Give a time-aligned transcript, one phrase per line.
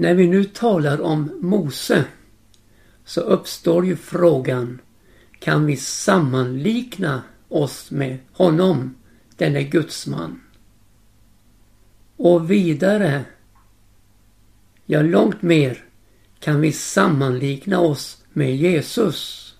[0.00, 2.04] När vi nu talar om Mose
[3.04, 4.80] så uppstår ju frågan
[5.38, 8.94] kan vi sammanlikna oss med honom,
[9.36, 10.40] denne gudsman?
[12.16, 13.24] Och vidare,
[14.86, 15.84] ja långt mer,
[16.38, 19.54] kan vi sammanlikna oss med Jesus.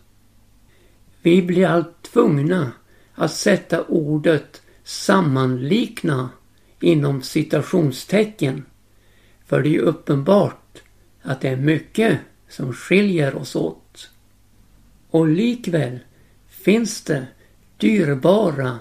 [1.22, 2.72] Vi blir allt tvungna
[3.14, 6.28] att sätta ordet sammanlikna
[6.80, 8.64] inom citationstecken.
[9.50, 10.82] För det är ju uppenbart
[11.22, 12.18] att det är mycket
[12.48, 14.10] som skiljer oss åt.
[15.10, 15.98] Och likväl
[16.48, 17.26] finns det
[17.76, 18.78] dyrbara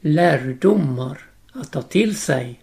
[0.00, 1.20] lärdomar
[1.52, 2.60] att ta till sig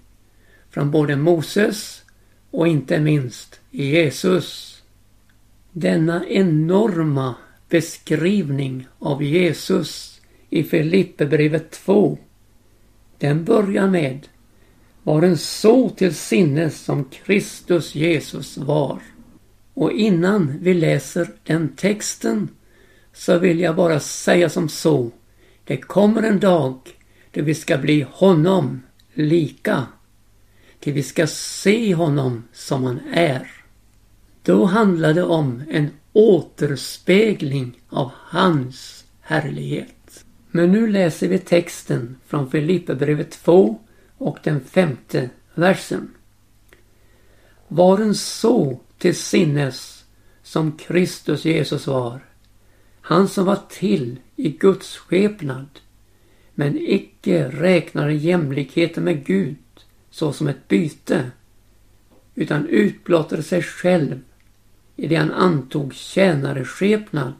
[0.69, 2.03] från både Moses
[2.51, 4.81] och inte minst Jesus.
[5.71, 7.35] Denna enorma
[7.69, 12.17] beskrivning av Jesus i Filipperbrevet 2.
[13.17, 14.27] Den börjar med
[15.07, 18.99] var en så till sinnes som Kristus Jesus var.
[19.73, 22.49] Och innan vi läser den texten
[23.13, 25.11] så vill jag bara säga som så.
[25.63, 26.79] Det kommer en dag
[27.31, 28.81] då vi ska bli honom
[29.13, 29.85] lika.
[30.79, 33.51] Till vi ska se honom som han är.
[34.43, 40.25] Då handlar det om en återspegling av hans härlighet.
[40.51, 43.79] Men nu läser vi texten från Filipperbrevet 2
[44.17, 46.13] och den femte versen.
[47.67, 50.05] Var en så till sinnes
[50.43, 52.19] som Kristus Jesus var.
[53.01, 55.67] Han som var till i Guds skepnad
[56.55, 59.57] men icke räknade jämlikheten med Gud
[60.09, 61.31] såsom ett byte
[62.35, 64.19] utan utblottade sig själv
[64.95, 67.33] i det han antog tjänareskepnad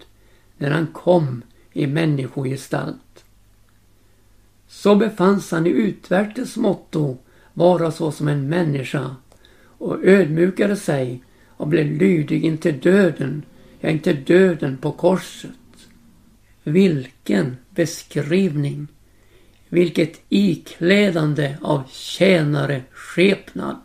[0.58, 1.42] när han kom
[1.74, 3.07] i människogestalt.
[4.68, 7.18] Så befanns han i utvärtes motto
[7.54, 9.16] vara såsom en människa
[9.78, 13.44] och ödmjukade sig och blev lydig intill döden,
[13.80, 15.52] ja inte döden på korset.
[16.64, 18.88] Vilken beskrivning!
[19.70, 23.82] Vilket iklädande av tjänare skepnad.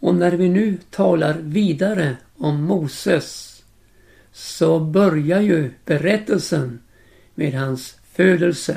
[0.00, 3.62] Och när vi nu talar vidare om Moses
[4.32, 6.78] så börjar ju berättelsen
[7.34, 8.76] med hans födelse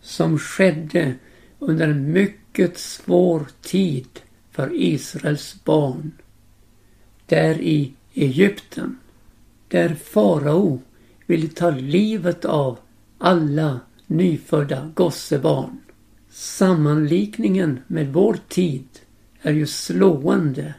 [0.00, 1.14] som skedde
[1.58, 6.12] under en mycket svår tid för Israels barn.
[7.26, 8.98] Där i Egypten.
[9.68, 10.80] Där farao
[11.26, 12.78] ville ta livet av
[13.18, 15.78] alla nyfödda gossebarn.
[16.30, 18.88] Sammanlikningen med vår tid
[19.42, 20.74] är ju slående.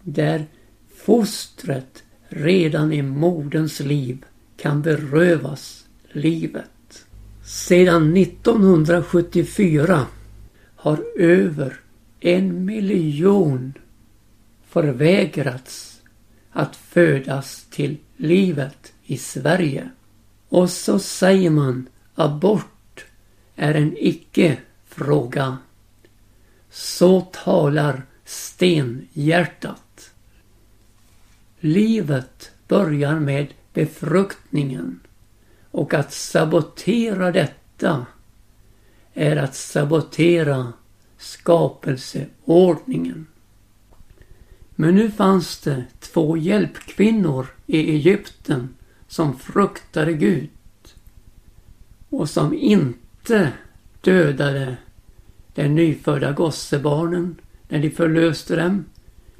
[0.00, 0.46] Där
[0.94, 4.24] fostret redan i moderns liv
[4.56, 6.71] kan berövas livet.
[7.44, 10.06] Sedan 1974
[10.76, 11.80] har över
[12.20, 13.72] en miljon
[14.68, 16.00] förvägrats
[16.50, 19.90] att födas till livet i Sverige.
[20.48, 23.04] Och så säger man abort
[23.56, 25.58] är en icke-fråga.
[26.70, 30.10] Så talar stenhjärtat.
[31.60, 35.00] Livet börjar med befruktningen
[35.72, 38.06] och att sabotera detta
[39.14, 40.72] är att sabotera
[41.18, 43.26] skapelseordningen.
[44.74, 48.74] Men nu fanns det två hjälpkvinnor i Egypten
[49.08, 50.50] som fruktade Gud
[52.10, 53.52] och som inte
[54.00, 54.76] dödade
[55.54, 57.36] de nyfödda gossebarnen
[57.68, 58.84] när de förlöste dem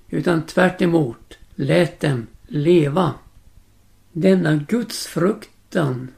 [0.09, 3.15] utan tvärt emot lät dem leva.
[4.13, 6.11] Denna gudsfruktan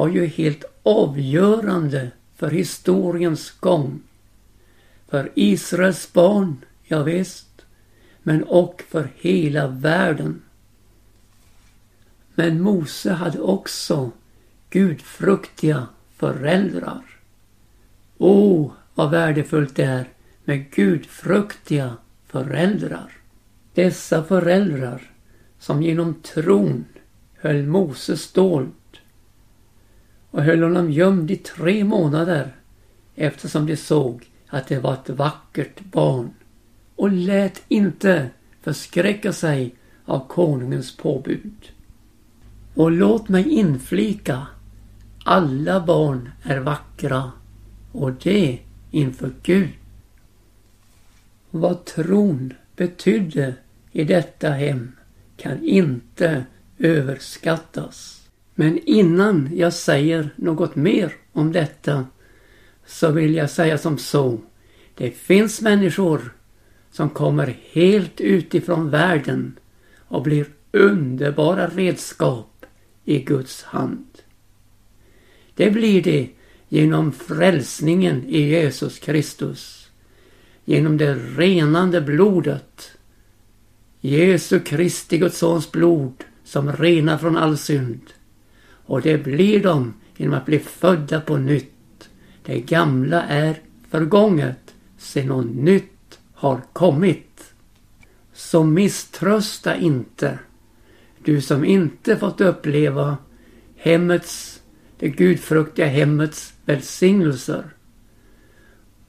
[0.00, 4.02] var ju helt avgörande för historiens gång.
[5.08, 7.64] För Israels barn, ja visst,
[8.22, 10.42] men och för hela världen.
[12.34, 14.10] Men Mose hade också
[14.70, 15.86] gudfruktiga
[16.16, 17.02] föräldrar.
[18.18, 20.08] Åh, oh, vad värdefullt det är
[20.44, 21.96] med gudfruktiga
[22.26, 23.12] föräldrar.
[23.74, 25.10] Dessa föräldrar
[25.58, 26.84] som genom tron
[27.34, 28.70] höll Moses dold
[30.30, 32.54] och höll honom gömd i tre månader
[33.14, 36.30] eftersom de såg att det var ett vackert barn
[36.96, 38.30] och lät inte
[38.62, 39.74] förskräcka sig
[40.04, 41.72] av konungens påbud.
[42.74, 44.46] Och låt mig inflika,
[45.24, 47.32] alla barn är vackra
[47.92, 48.58] och det
[48.90, 49.68] inför Gud.
[51.50, 53.54] Vad tron betydde
[53.92, 54.92] i detta hem
[55.36, 56.44] kan inte
[56.78, 58.19] överskattas.
[58.60, 62.06] Men innan jag säger något mer om detta
[62.86, 64.40] så vill jag säga som så.
[64.94, 66.34] Det finns människor
[66.90, 69.58] som kommer helt utifrån världen
[69.98, 72.66] och blir underbara redskap
[73.04, 74.18] i Guds hand.
[75.54, 76.28] Det blir det
[76.68, 79.90] genom frälsningen i Jesus Kristus.
[80.64, 82.90] Genom det renande blodet.
[84.00, 88.00] Jesu Kristi Guds sons blod som renar från all synd.
[88.90, 92.10] Och det blir de genom att bli födda på nytt.
[92.44, 97.54] Det gamla är förgånget, se något nytt har kommit.
[98.32, 100.38] Så misströsta inte,
[101.24, 103.16] du som inte fått uppleva
[103.76, 104.62] hemmets,
[104.98, 107.64] det gudfruktiga hemmets välsignelser.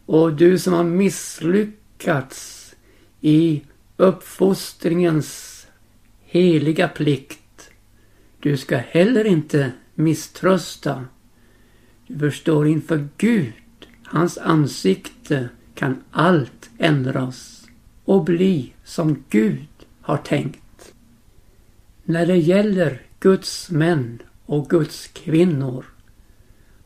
[0.06, 2.74] Och du som har misslyckats
[3.22, 3.62] i
[3.98, 5.68] uppfostringens
[6.20, 7.41] heliga plikt.
[8.42, 11.06] Du ska heller inte misströsta.
[12.08, 13.54] Du förstår inför Gud,
[14.04, 17.68] hans ansikte, kan allt ändras
[18.06, 19.68] och bli som Gud
[20.02, 20.94] har tänkt.
[22.04, 25.86] När det gäller Guds män och Guds kvinnor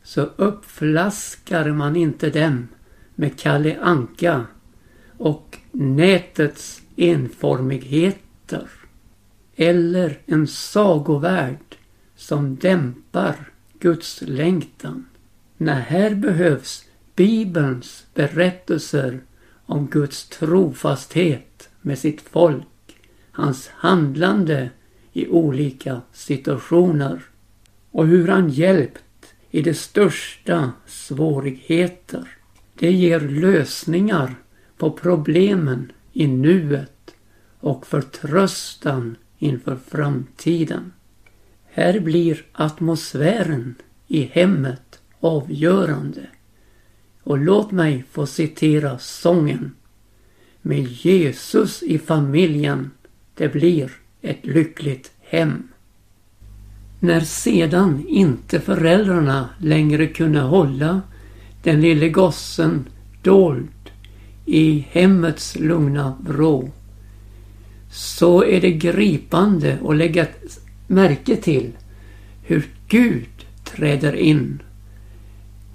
[0.03, 2.67] så uppflaskar man inte dem
[3.15, 4.45] med Kalle Anka
[5.17, 8.69] och nätets enformigheter
[9.55, 11.75] eller en sagovärld
[12.15, 13.35] som dämpar
[13.79, 15.05] Guds längtan.
[15.57, 16.85] Nej, här behövs
[17.15, 19.19] Bibelns berättelser
[19.65, 22.97] om Guds trofasthet med sitt folk,
[23.31, 24.69] hans handlande
[25.13, 27.21] i olika situationer
[27.91, 32.27] och hur han hjälpt i de största svårigheter.
[32.79, 34.35] Det ger lösningar
[34.77, 37.15] på problemen i nuet
[37.59, 39.15] och förtröstan
[39.45, 40.91] inför framtiden.
[41.71, 43.75] Här blir atmosfären
[44.07, 46.21] i hemmet avgörande.
[47.23, 49.71] Och låt mig få citera sången.
[50.61, 52.91] Med Jesus i familjen,
[53.35, 55.67] det blir ett lyckligt hem.
[56.99, 61.01] När sedan inte föräldrarna längre kunde hålla
[61.63, 62.85] den lille gossen
[63.23, 63.67] dold
[64.45, 66.71] i hemmets lugna vrå
[67.95, 70.27] så är det gripande att lägga
[70.87, 71.71] märke till
[72.43, 74.61] hur Gud träder in.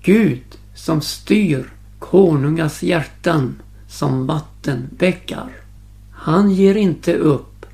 [0.02, 0.42] Gud
[0.74, 5.50] som styr konungars hjärtan som vattenbäckar.
[6.12, 7.66] Han ger inte upp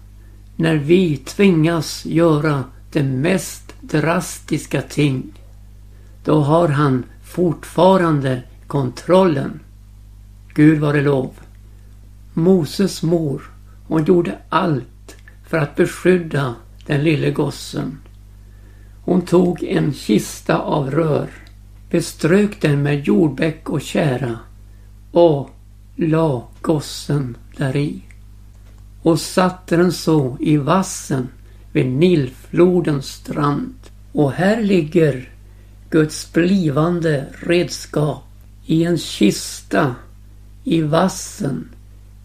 [0.57, 5.33] när vi tvingas göra det mest drastiska ting.
[6.25, 9.61] Då har han fortfarande kontrollen.
[10.55, 11.31] Gud var det lov.
[12.35, 13.56] Moses mor,
[13.87, 15.17] hon gjorde allt
[15.47, 16.55] för att beskydda
[16.87, 17.99] den lille gossen.
[19.05, 21.29] Hon tog en kista av rör,
[21.91, 24.39] beströk den med jordbäck och kära
[25.13, 25.51] och
[25.97, 28.03] la gossen däri
[29.03, 31.29] och satte den så i vassen
[31.73, 33.75] vid Nilflodens strand.
[34.13, 35.31] Och här ligger
[35.91, 38.25] Guds blivande redskap
[38.67, 39.95] i en kista
[40.65, 41.69] i vassen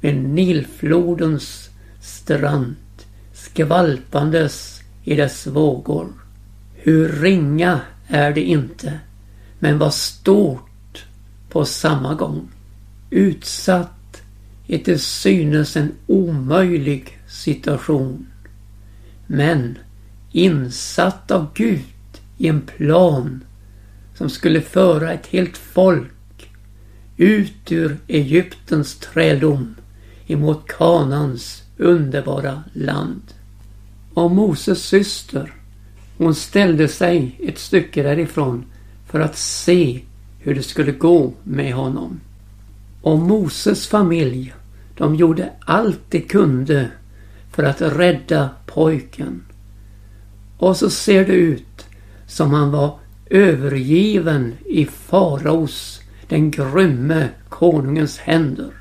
[0.01, 1.69] vid Nilflodens
[2.01, 2.75] strand
[3.33, 6.07] skvalpandes i dess vågor.
[6.75, 8.99] Hur ringa är det inte,
[9.59, 11.05] men vad stort
[11.49, 12.47] på samma gång.
[13.09, 14.21] Utsatt
[14.67, 18.27] i till synes en omöjlig situation.
[19.27, 19.77] Men
[20.31, 21.81] insatt av Gud
[22.37, 23.43] i en plan
[24.17, 26.49] som skulle föra ett helt folk
[27.17, 29.75] ut ur Egyptens träldom
[30.31, 33.21] emot Kanans underbara land.
[34.13, 35.53] Och Moses syster,
[36.17, 38.65] hon ställde sig ett stycke därifrån
[39.07, 40.01] för att se
[40.39, 42.19] hur det skulle gå med honom.
[43.01, 44.53] Och Moses familj,
[44.97, 46.91] de gjorde allt de kunde
[47.51, 49.43] för att rädda pojken.
[50.57, 51.85] Och så ser det ut
[52.27, 58.80] som han var övergiven i faraos, den grymme konungens händer.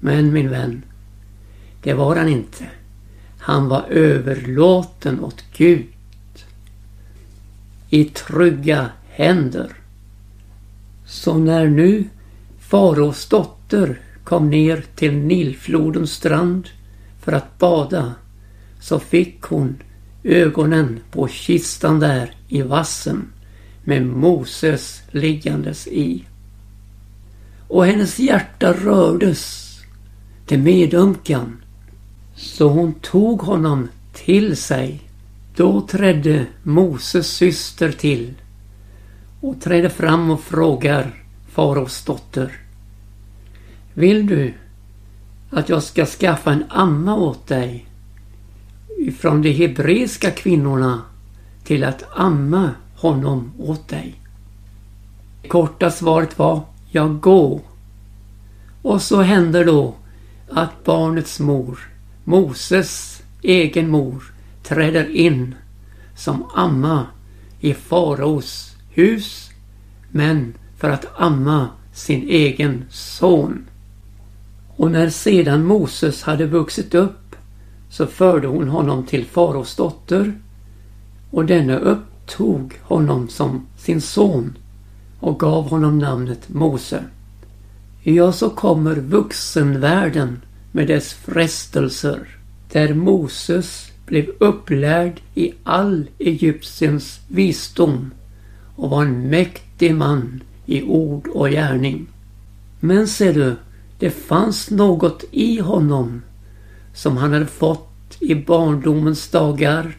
[0.00, 0.82] Men min vän,
[1.82, 2.64] det var han inte.
[3.38, 5.86] Han var överlåten åt Gud.
[7.90, 9.72] I trygga händer.
[11.06, 12.04] Så när nu
[12.58, 16.68] faraos dotter kom ner till Nilflodens strand
[17.20, 18.14] för att bada
[18.80, 19.82] så fick hon
[20.22, 23.32] ögonen på kistan där i vassen
[23.84, 26.24] med Moses liggandes i.
[27.68, 29.69] Och hennes hjärta rördes
[30.50, 31.62] till medömkan
[32.36, 35.00] så hon tog honom till sig.
[35.56, 38.34] Då trädde Moses syster till
[39.40, 42.52] och trädde fram och frågar faraos dotter.
[43.94, 44.54] Vill du
[45.50, 47.86] att jag ska skaffa en amma åt dig.
[48.98, 51.02] Ifrån de hebreiska kvinnorna
[51.64, 54.14] till att amma honom åt dig.
[55.48, 57.60] Korta svaret var jag går.
[58.82, 59.94] Och så händer då
[60.52, 61.78] att barnets mor,
[62.24, 65.54] Moses egen mor, träder in
[66.16, 67.06] som amma
[67.60, 69.50] i faraos hus
[70.10, 73.66] men för att amma sin egen son.
[74.76, 77.36] Och när sedan Moses hade vuxit upp
[77.90, 80.34] så förde hon honom till faraos dotter
[81.30, 84.58] och denne upptog honom som sin son
[85.20, 87.04] och gav honom namnet Mose.
[88.02, 90.42] Ja, så kommer vuxenvärlden
[90.72, 92.28] med dess frestelser
[92.72, 98.10] där Moses blev upplärd i all Egyptiens visdom
[98.76, 102.06] och var en mäktig man i ord och gärning.
[102.80, 103.56] Men ser du,
[103.98, 106.22] det fanns något i honom
[106.94, 109.96] som han hade fått i barndomens dagar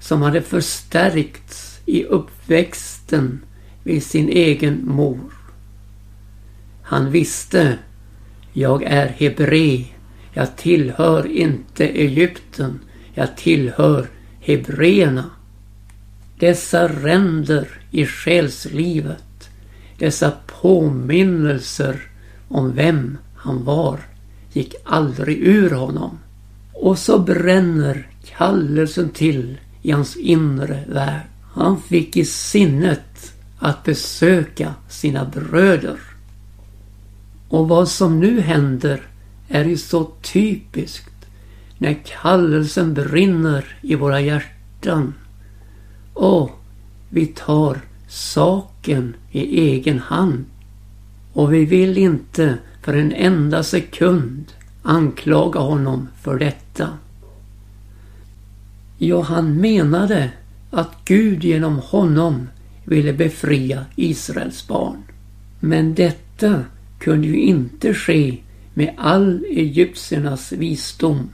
[0.00, 3.40] som hade förstärkts i uppväxten
[3.82, 5.35] vid sin egen mor.
[6.88, 7.78] Han visste,
[8.52, 9.84] jag är hebre,
[10.32, 12.80] jag tillhör inte Egypten,
[13.14, 14.06] jag tillhör
[14.40, 15.24] hebreerna.
[16.38, 19.48] Dessa ränder i själslivet,
[19.98, 22.00] dessa påminnelser
[22.48, 24.00] om vem han var,
[24.52, 26.18] gick aldrig ur honom.
[26.72, 31.26] Och så bränner kallelsen till i hans inre värld.
[31.52, 36.15] Han fick i sinnet att besöka sina bröder.
[37.48, 39.02] Och vad som nu händer
[39.48, 41.26] är ju så typiskt
[41.78, 45.14] när kallelsen brinner i våra hjärtan.
[46.12, 46.50] Och
[47.08, 50.44] vi tar saken i egen hand.
[51.32, 56.88] Och vi vill inte för en enda sekund anklaga honom för detta.
[58.98, 60.30] Ja, han menade
[60.70, 62.48] att Gud genom honom
[62.84, 65.02] ville befria Israels barn.
[65.60, 66.64] Men detta
[66.98, 68.36] kunde ju inte ske
[68.74, 71.30] med all egyptiernas visdom.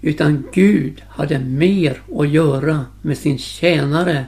[0.00, 4.26] Utan Gud hade mer att göra med sin tjänare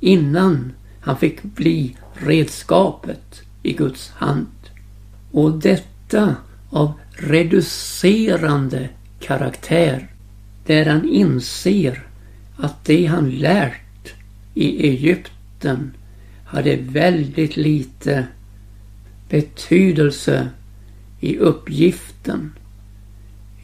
[0.00, 4.46] innan han fick bli redskapet i Guds hand.
[5.32, 6.36] Och detta
[6.70, 8.88] av reducerande
[9.20, 10.08] karaktär.
[10.66, 12.02] Där han inser
[12.56, 14.14] att det han lärt
[14.54, 15.92] i Egypten
[16.44, 18.26] hade väldigt lite
[19.28, 20.48] betydelse
[21.20, 22.52] i uppgiften.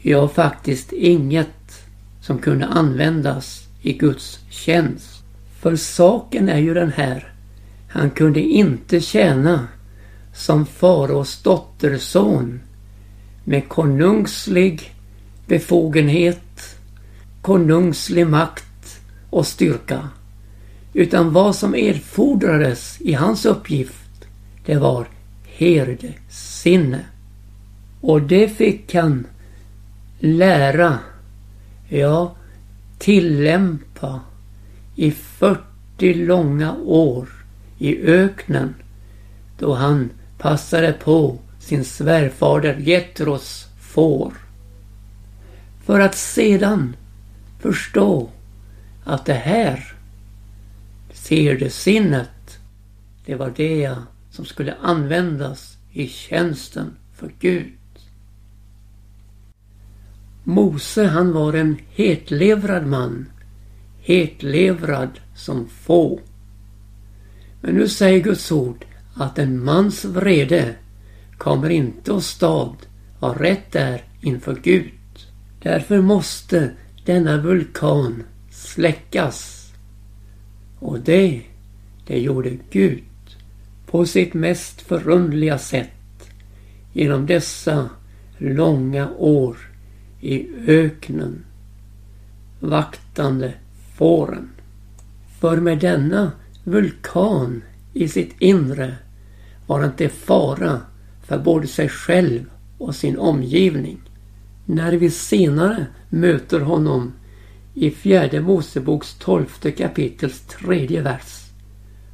[0.01, 1.85] Ja, faktiskt inget
[2.21, 5.23] som kunde användas i Guds tjänst.
[5.59, 7.33] För saken är ju den här.
[7.89, 9.67] Han kunde inte tjäna
[10.33, 12.59] som faraos dotterson
[13.43, 14.93] med konungslig
[15.47, 16.77] befogenhet,
[17.41, 20.09] konungslig makt och styrka.
[20.93, 24.25] Utan vad som erfordrades i hans uppgift,
[24.65, 25.07] det var
[25.63, 26.99] herdesinne.
[28.01, 29.27] Och det fick han
[30.19, 30.99] lära,
[31.89, 32.35] ja
[32.97, 34.19] tillämpa
[34.95, 37.29] i 40 långa år
[37.77, 38.75] i öknen
[39.59, 44.33] då han passade på sin svärfader Getros får.
[45.85, 46.95] För att sedan
[47.59, 48.29] förstå
[49.03, 49.93] att det här
[51.13, 52.59] ser det sinnet,
[53.25, 53.97] det var det
[54.33, 57.73] som skulle användas i tjänsten för Gud.
[60.43, 63.29] Mose han var en hetlevrad man.
[63.99, 66.19] Hetlevrad som få.
[67.61, 68.85] Men nu säger Guds ord
[69.15, 70.75] att en mans vrede
[71.37, 72.75] kommer inte att stad
[73.19, 74.93] vad rätt är inför Gud.
[75.61, 76.71] Därför måste
[77.05, 79.69] denna vulkan släckas.
[80.79, 81.41] Och det,
[82.07, 83.03] det gjorde Gud
[83.93, 86.29] på sitt mest förundliga sätt
[86.93, 87.89] genom dessa
[88.37, 89.57] långa år
[90.21, 91.45] i öknen
[92.59, 93.53] vaktande
[93.97, 94.49] fåren.
[95.39, 96.31] För med denna
[96.63, 97.61] vulkan
[97.93, 98.95] i sitt inre
[99.67, 100.81] var han till fara
[101.23, 102.45] för både sig själv
[102.77, 104.01] och sin omgivning.
[104.65, 107.13] När vi senare möter honom
[107.73, 111.42] i fjärde Moseboks tolfte kapitels tredje vers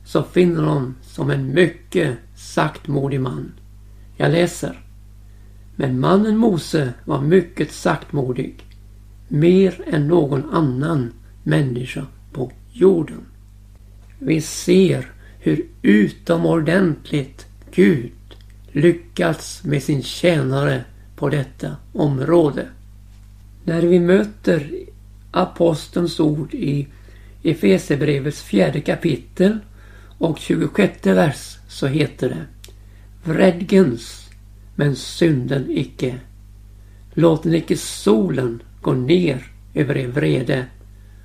[0.09, 3.51] så finner honom som en mycket saktmodig man.
[4.17, 4.79] Jag läser.
[5.75, 8.63] Men mannen Mose var mycket saktmodig.
[9.27, 11.13] Mer än någon annan
[11.43, 13.25] människa på jorden.
[14.19, 18.11] Vi ser hur utomordentligt Gud
[18.71, 20.83] lyckats med sin tjänare
[21.15, 22.67] på detta område.
[23.63, 24.71] När vi möter
[25.31, 26.87] apostelns ord i
[27.43, 29.59] Efesebrevets fjärde kapitel
[30.19, 32.45] och 26 vers så heter det
[33.23, 34.29] Vredgens,
[34.75, 36.19] men synden icke.
[37.13, 40.65] Låt icke solen gå ner över er vrede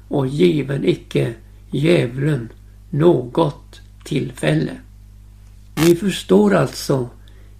[0.09, 1.35] och given icke
[1.71, 2.49] djävulen
[2.91, 4.73] något tillfälle.
[5.75, 7.09] Vi förstår alltså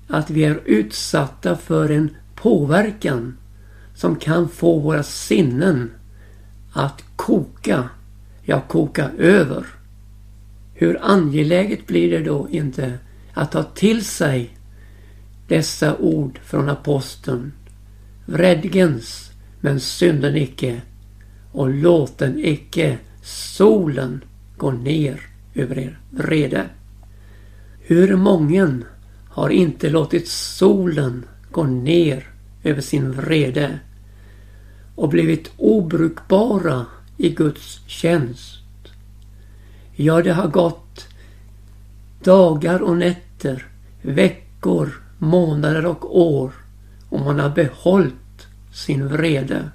[0.09, 3.37] att vi är utsatta för en påverkan
[3.95, 5.91] som kan få våra sinnen
[6.73, 7.89] att koka,
[8.43, 9.67] ja koka över.
[10.75, 12.99] Hur angeläget blir det då inte
[13.35, 14.57] att ta till sig
[15.49, 17.53] dessa ord från aposteln.
[18.27, 20.81] Vredgens, men synden icke
[21.53, 24.25] och låten icke solen
[24.57, 25.21] gå ner
[25.55, 26.65] över er vrede.
[27.81, 28.85] Hur mången
[29.29, 32.27] har inte låtit solen gå ner
[32.65, 33.79] över sin vrede
[34.95, 38.64] och blivit obrukbara i Guds tjänst.
[39.97, 41.07] Ja, det har gått
[42.25, 43.67] dagar och nätter,
[44.03, 46.53] veckor, månader och år
[47.09, 49.71] och man har behållit sin vrede.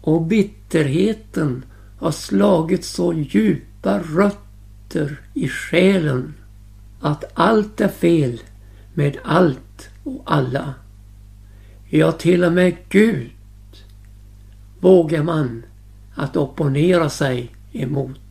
[0.00, 1.64] Och bitterheten
[1.98, 6.34] har slagit så djupa rötter i själen
[7.00, 8.40] att allt är fel
[8.94, 10.74] med allt och alla.
[11.88, 13.30] Ja, till och med Gud
[14.80, 15.62] vågar man
[16.14, 18.29] att opponera sig emot.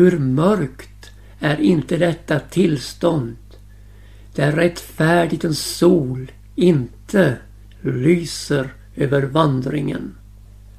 [0.00, 3.36] Hur mörkt är inte detta tillstånd
[4.34, 7.36] där rättfärdighetens sol inte
[7.80, 10.14] lyser över vandringen.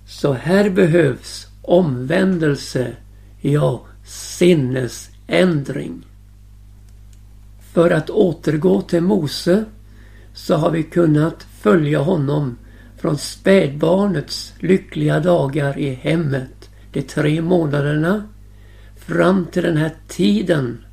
[0.07, 2.95] Så här behövs omvändelse,
[3.41, 6.05] ja sinnesändring.
[7.73, 9.65] För att återgå till Mose
[10.33, 12.57] så har vi kunnat följa honom
[12.97, 18.23] från spädbarnets lyckliga dagar i hemmet, de tre månaderna,
[19.05, 20.85] fram till den här tiden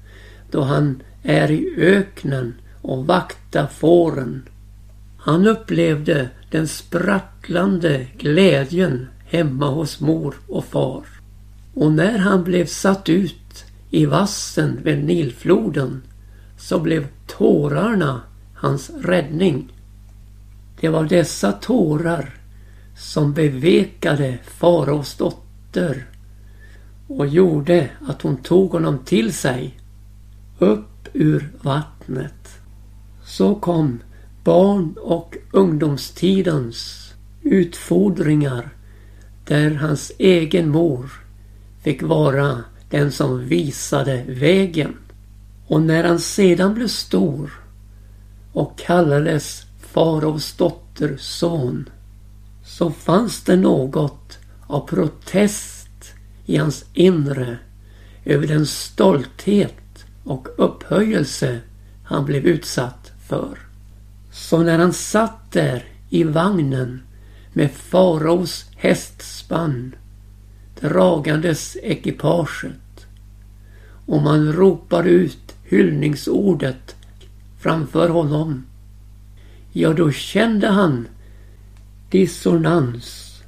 [0.50, 4.42] då han är i öknen och vaktar fåren.
[5.18, 11.04] Han upplevde den sprattlande glädjen hemma hos mor och far.
[11.74, 16.02] Och när han blev satt ut i vassen vid Nilfloden
[16.58, 18.20] så blev tårarna
[18.54, 19.72] hans räddning.
[20.80, 22.34] Det var dessa tårar
[22.96, 26.06] som bevekade faraos dotter
[27.08, 29.78] och gjorde att hon tog honom till sig
[30.58, 32.58] upp ur vattnet.
[33.24, 33.98] Så kom
[34.44, 37.08] barn och ungdomstidens
[37.42, 38.68] utfordringar
[39.44, 41.10] där hans egen mor
[41.82, 44.96] fick vara den som visade vägen.
[45.66, 47.50] Och när han sedan blev stor
[48.52, 51.88] och kallades faraos dotters son
[52.64, 55.77] så fanns det något av protest
[56.48, 57.58] i hans inre
[58.24, 61.60] över den stolthet och upphöjelse
[62.04, 63.58] han blev utsatt för.
[64.32, 67.00] Så när han satt där i vagnen
[67.52, 69.94] med faraos hästspann
[70.80, 73.06] dragandes ekipaget
[74.06, 76.96] och man ropade ut hyllningsordet
[77.60, 78.66] framför honom.
[79.72, 81.08] Ja, då kände han
[82.10, 83.40] dissonans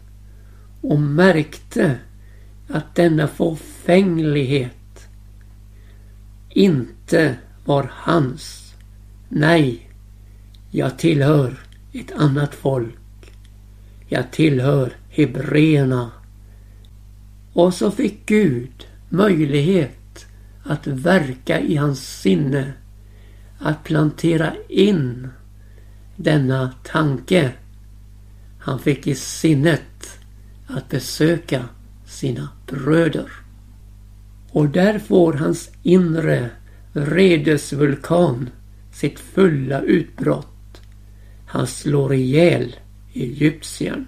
[0.81, 1.99] och märkte
[2.73, 5.09] att denna förfänglighet
[6.49, 8.75] inte var hans.
[9.29, 9.91] Nej,
[10.71, 11.59] jag tillhör
[11.93, 13.33] ett annat folk.
[14.09, 16.11] Jag tillhör hebreerna.
[17.53, 20.27] Och så fick Gud möjlighet
[20.63, 22.73] att verka i hans sinne.
[23.59, 25.29] Att plantera in
[26.17, 27.53] denna tanke.
[28.59, 30.19] Han fick i sinnet
[30.67, 31.65] att besöka
[32.21, 33.31] sina bröder.
[34.53, 36.51] Och där får hans inre
[36.93, 38.51] redesvulkan
[38.93, 40.81] sitt fulla utbrott.
[41.47, 42.77] Han slår ihjäl
[43.15, 44.07] egyptiern.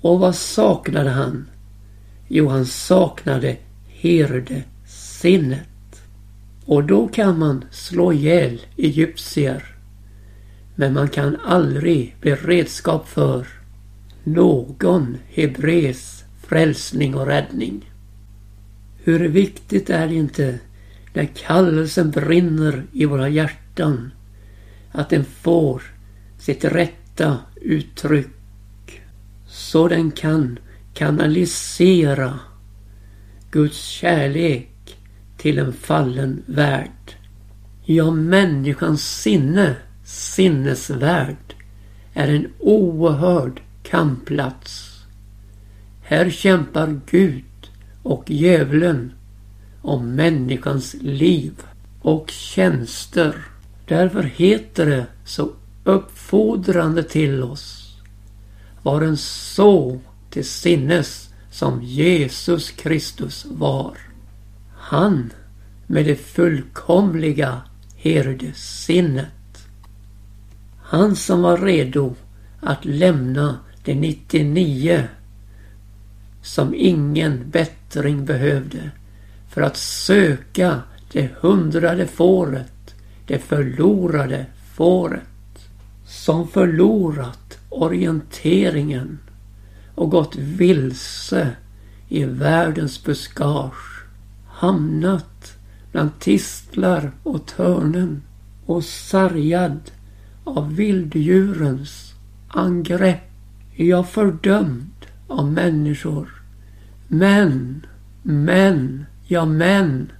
[0.00, 1.50] Och vad saknade han?
[2.28, 5.68] Jo, han saknade herdesinnet.
[6.64, 9.64] Och då kan man slå ihjäl egyptier.
[10.74, 13.46] Men man kan aldrig bli redskap för
[14.24, 16.19] någon hebres
[16.50, 17.90] frälsning och räddning.
[19.04, 20.58] Hur viktigt är det inte
[21.12, 24.10] när kallelsen brinner i våra hjärtan
[24.92, 25.82] att den får
[26.38, 29.00] sitt rätta uttryck
[29.46, 30.58] så den kan
[30.94, 32.38] kanalisera
[33.50, 34.96] Guds kärlek
[35.36, 37.14] till en fallen värld.
[37.84, 41.54] Ja, människans sinne, sinnesvärld,
[42.14, 44.89] är en oerhörd kampplats.
[46.10, 47.70] Här kämpar Gud
[48.02, 49.12] och djävulen
[49.82, 51.52] om människans liv
[52.02, 53.34] och tjänster.
[53.88, 55.50] Därför heter det så
[55.84, 57.96] uppfordrande till oss.
[58.82, 63.98] Var en så till sinnes som Jesus Kristus var.
[64.78, 65.32] Han
[65.86, 67.62] med det fullkomliga
[67.96, 69.68] herdesinnet.
[70.82, 72.14] Han som var redo
[72.60, 75.08] att lämna de 99
[76.42, 78.90] som ingen bättring behövde
[79.48, 82.94] för att söka det hundrade fåret,
[83.26, 85.22] det förlorade fåret.
[86.06, 89.18] Som förlorat orienteringen
[89.94, 91.50] och gått vilse
[92.08, 94.04] i världens buskage.
[94.46, 95.56] Hamnat
[95.92, 98.22] bland tistlar och törnen
[98.66, 99.80] och sargad
[100.44, 102.14] av vilddjurens
[102.48, 103.30] angrepp.
[103.76, 104.89] Jag fördömd
[105.30, 106.42] av människor.
[107.08, 107.86] Men,
[108.22, 110.12] men, ja men,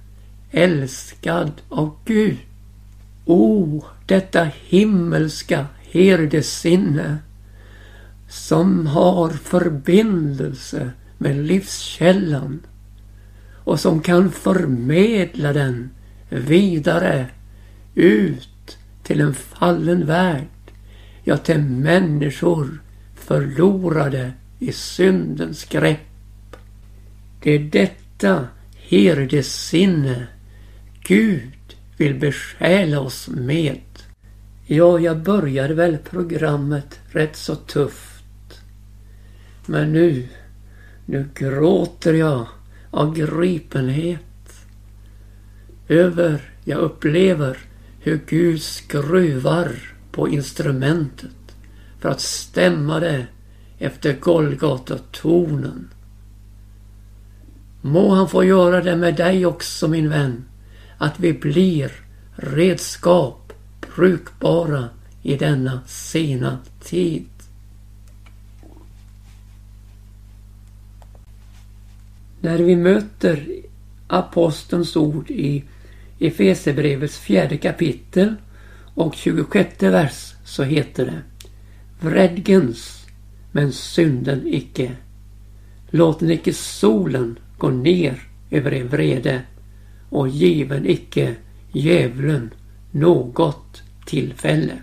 [0.51, 2.37] älskad av Gud.
[3.25, 7.17] O, oh, detta himmelska herdesinne
[8.29, 12.59] som har förbindelse med livskällan
[13.63, 15.89] och som kan förmedla den
[16.29, 17.27] vidare
[17.95, 20.47] ut till en fallen värld.
[21.23, 22.81] Ja, till människor
[23.15, 26.55] förlorade i syndens grepp.
[27.43, 30.27] Det är detta herdesinne
[31.03, 33.81] Gud vill besjäla oss med.
[34.65, 38.61] Ja, jag började väl programmet rätt så tufft.
[39.65, 40.27] Men nu,
[41.05, 42.47] nu gråter jag
[42.91, 44.65] av gripenhet.
[45.87, 47.57] Över jag upplever
[47.99, 49.71] hur Gud skruvar
[50.11, 51.55] på instrumentet
[51.99, 53.27] för att stämma det
[53.81, 55.89] efter Golgatatornen.
[57.81, 60.45] Må han få göra det med dig också min vän,
[60.97, 61.91] att vi blir
[62.35, 63.53] redskap
[63.95, 64.89] brukbara
[65.21, 67.27] i denna sena tid.
[72.41, 73.47] När vi möter
[74.07, 75.63] apostelns ord i
[76.19, 78.35] Efesebrevets fjärde kapitel
[78.95, 81.21] och 26 vers så heter det
[81.99, 83.00] Vredgens,
[83.51, 84.91] men synden icke.
[85.89, 89.41] Låt icke solen gå ner över er vrede
[90.09, 91.35] och given icke
[91.71, 92.53] djävulen
[92.91, 94.73] något tillfälle.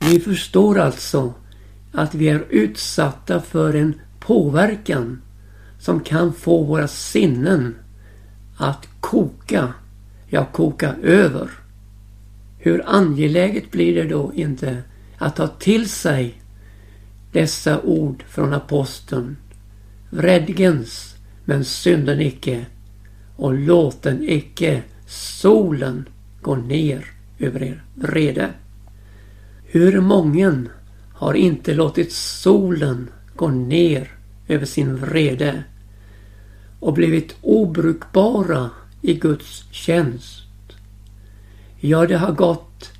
[0.00, 1.34] Vi förstår alltså
[1.92, 5.22] att vi är utsatta för en påverkan
[5.80, 7.76] som kan få våra sinnen
[8.56, 9.74] att koka,
[10.28, 11.50] ja koka över.
[12.58, 14.82] Hur angeläget blir det då inte
[15.18, 16.43] att ta till sig
[17.34, 19.36] dessa ord från aposteln.
[20.10, 22.66] Vredgens, men synden icke
[23.36, 26.08] och låten icke solen
[26.42, 27.04] gå ner
[27.38, 28.50] över er vrede.
[29.64, 30.68] Hur mången
[31.12, 34.12] har inte låtit solen gå ner
[34.48, 35.64] över sin vrede
[36.80, 38.70] och blivit obrukbara
[39.02, 40.48] i Guds tjänst.
[41.80, 42.92] Ja, det har gått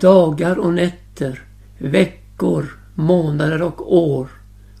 [0.00, 1.42] dagar och nätter,
[1.78, 4.28] veckor, månader och år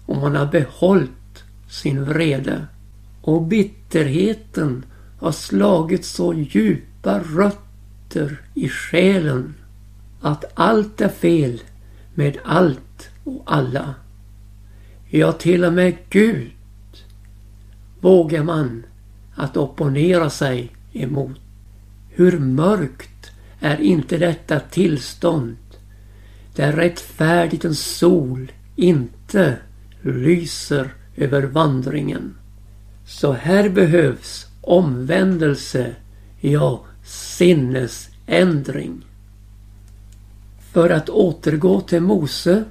[0.06, 2.66] och man har behållit sin vrede.
[3.20, 4.84] Och bitterheten
[5.20, 9.54] har slagit så djupa rötter i själen
[10.20, 11.60] att allt är fel
[12.14, 13.94] med allt och alla.
[15.10, 16.52] Ja, till och med Gud
[18.00, 18.82] vågar man
[19.34, 21.40] att opponera sig emot.
[22.10, 25.56] Hur mörkt är inte detta tillstånd
[26.56, 29.56] där rättfärdighetens sol inte
[30.02, 32.34] lyser över vandringen.
[33.06, 35.94] Så här behövs omvändelse,
[36.40, 39.04] ja sinnesändring.
[40.72, 42.64] För att återgå till Mose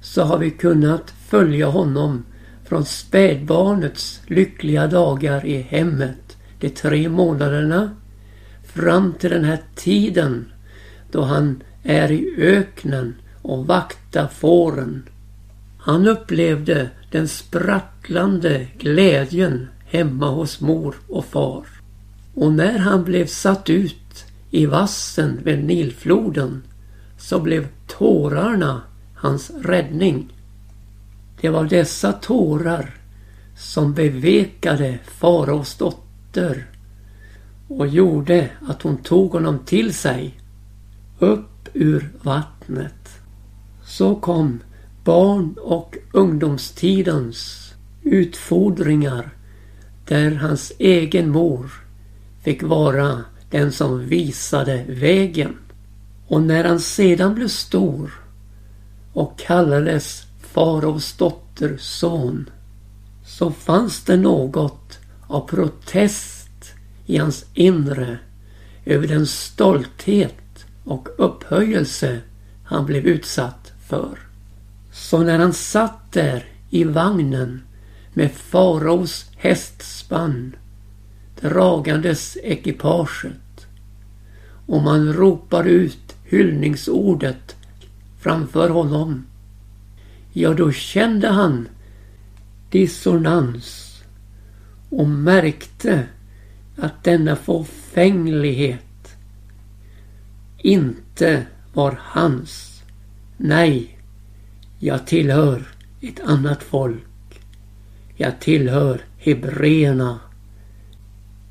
[0.00, 2.24] så har vi kunnat följa honom
[2.64, 7.90] från spädbarnets lyckliga dagar i hemmet, de tre månaderna,
[8.64, 10.52] fram till den här tiden
[11.10, 15.08] då han är i öknen och vaktar fåren.
[15.78, 21.66] Han upplevde den sprattlande glädjen hemma hos mor och far.
[22.34, 26.62] Och när han blev satt ut i vassen vid Nilfloden
[27.18, 28.82] så blev tårarna
[29.14, 30.32] hans räddning.
[31.40, 32.94] Det var dessa tårar
[33.56, 36.66] som bevekade faraos dotter
[37.68, 40.40] och gjorde att hon tog honom till sig
[41.18, 43.08] upp ur vattnet.
[43.84, 44.60] Så kom
[45.04, 49.30] barn och ungdomstidens utfordringar
[50.06, 51.70] där hans egen mor
[52.42, 55.56] fick vara den som visade vägen.
[56.26, 58.12] Och när han sedan blev stor
[59.12, 62.50] och kallades faraos dotterson
[63.26, 66.74] så fanns det något av protest
[67.06, 68.18] i hans inre
[68.84, 70.34] över den stolthet
[70.84, 72.20] och upphöjelse
[72.64, 74.18] han blev utsatt för.
[74.92, 77.62] Så när han satt där i vagnen
[78.14, 80.56] med faraos hästspann
[81.40, 83.66] dragandes ekipaget
[84.66, 87.56] och man ropar ut hyllningsordet
[88.20, 89.26] framför honom.
[90.32, 91.68] Ja, då kände han
[92.70, 93.94] dissonans
[94.90, 96.06] och märkte
[96.76, 98.83] att denna förfänglighet
[100.64, 102.82] inte var hans.
[103.36, 103.98] Nej,
[104.78, 105.62] jag tillhör
[106.00, 107.40] ett annat folk.
[108.16, 110.20] Jag tillhör hebreerna.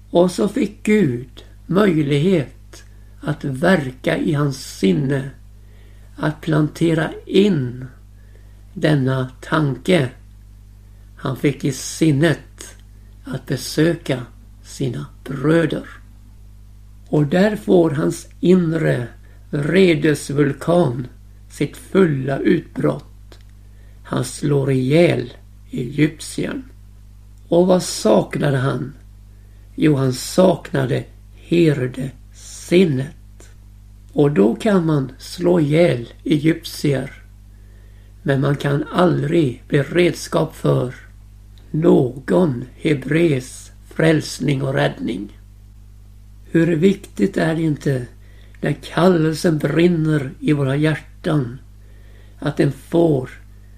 [0.09, 2.83] Och så fick Gud möjlighet
[3.21, 5.29] att verka i hans sinne.
[6.15, 7.85] Att plantera in
[8.73, 10.09] denna tanke.
[11.15, 12.75] Han fick i sinnet
[13.23, 14.21] att besöka
[14.63, 16.02] sina bröder.
[17.13, 19.07] Och där får hans inre
[19.49, 21.07] vredesvulkan
[21.49, 23.39] sitt fulla utbrott.
[24.03, 25.33] Han slår ihjäl
[25.71, 26.63] egyptiern.
[27.47, 28.93] Och vad saknade han?
[29.75, 31.03] Jo, han saknade
[31.35, 33.15] herdesinnet.
[34.13, 37.11] Och då kan man slå ihjäl egyptier.
[38.23, 40.93] Men man kan aldrig bli redskap för
[41.71, 45.42] någon hebres frälsning och räddning.
[46.53, 48.05] Hur viktigt är det inte
[48.61, 51.59] när kallelsen brinner i våra hjärtan
[52.39, 53.29] att den får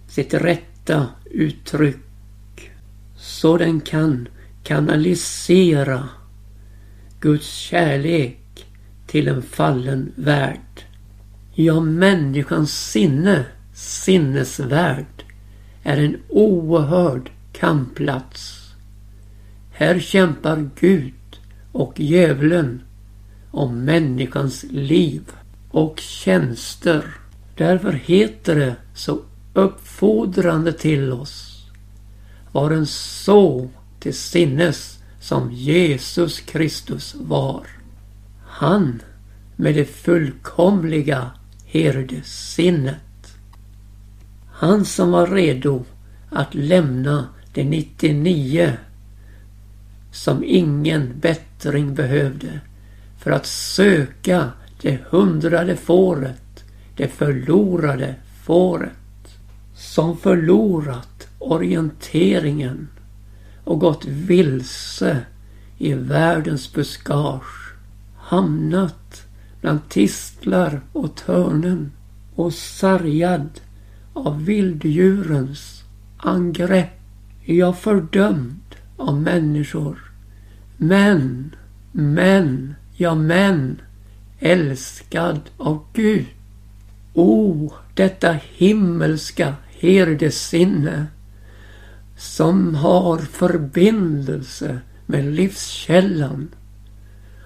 [0.07, 2.71] sitt rätta uttryck
[3.17, 4.27] så den kan
[4.63, 6.09] kanalisera
[7.19, 8.65] Guds kärlek
[9.07, 10.85] till en fallen värld.
[11.53, 15.23] Ja, människans sinne, sinnesvärld,
[15.83, 18.61] är en oerhörd kampplats.
[19.71, 21.13] Här kämpar Gud
[21.75, 22.81] och djävulen
[23.51, 25.21] om människans liv
[25.71, 27.03] och tjänster.
[27.57, 29.19] Därför heter det så
[29.53, 31.65] uppfordrande till oss.
[32.51, 37.67] Var en så till sinnes som Jesus Kristus var.
[38.47, 39.01] Han
[39.55, 41.31] med det fullkomliga
[41.65, 43.37] herdesinnet.
[44.51, 45.83] Han som var redo
[46.29, 48.73] att lämna de 99
[50.15, 52.59] som ingen bättring behövde
[53.19, 54.51] för att söka
[54.81, 56.63] det hundrade fåret,
[56.95, 58.91] det förlorade fåret.
[59.75, 62.87] Som förlorat orienteringen
[63.63, 65.21] och gått vilse
[65.77, 67.73] i världens buskage.
[68.17, 69.27] Hamnat
[69.61, 71.91] bland tistlar och törnen
[72.35, 73.49] och sargad
[74.13, 75.83] av vilddjurens
[76.17, 77.01] angrepp.
[77.45, 80.04] Jag fördömd av människor.
[80.77, 81.55] Men,
[81.91, 83.81] men, ja men,
[84.39, 86.25] älskad av Gud.
[87.13, 91.05] O, oh, detta himmelska herdesinne
[92.17, 96.49] som har förbindelse med livskällan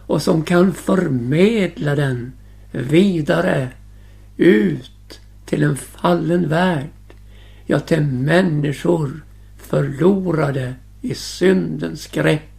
[0.07, 2.33] och som kan förmedla den
[2.71, 3.69] vidare
[4.37, 6.89] ut till en fallen värld,
[7.65, 9.25] ja till människor
[9.57, 12.58] förlorade i syndens grepp.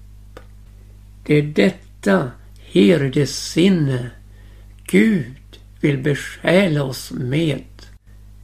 [1.23, 2.31] Det är detta
[2.73, 4.11] herdesinne
[4.85, 7.65] Gud vill besjäla oss med.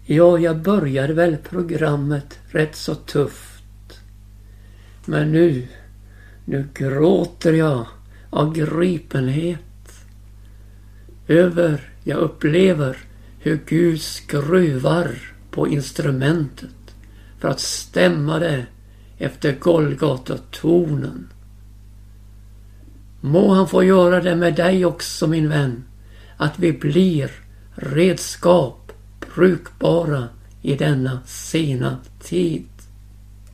[0.05, 4.01] Ja, jag började väl programmet rätt så tufft.
[5.05, 5.69] Men nu,
[6.45, 7.87] nu gråter jag
[8.31, 9.61] av gripenhet
[11.29, 12.97] över, jag upplever
[13.39, 15.11] hur Gud skruvar
[15.51, 16.95] på instrumentet
[17.39, 18.67] för att stämma det
[19.19, 21.29] efter Golgata-tonen.
[23.27, 25.85] Må han få göra det med dig också min vän,
[26.37, 27.31] att vi blir
[27.75, 28.93] redskap
[29.35, 30.29] brukbara
[30.63, 32.76] i denna sena tid.